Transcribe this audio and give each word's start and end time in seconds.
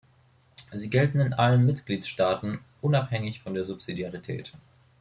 Sie 0.71 0.89
gelten 0.89 1.19
in 1.19 1.33
allen 1.33 1.63
Mitgliedstaaten, 1.63 2.61
unabhängig 2.81 3.39
von 3.43 3.53
der 3.53 3.65
Subsidiarität. 3.65 4.51